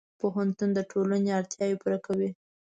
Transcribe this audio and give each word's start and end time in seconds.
پوهنتون 0.19 0.69
د 0.73 0.79
ټولنې 0.91 1.29
اړتیاوې 1.39 1.75
پوره 1.81 1.99
کوي. 2.05 2.29